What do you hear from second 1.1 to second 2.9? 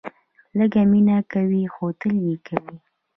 کوئ، خو تل یې کوئ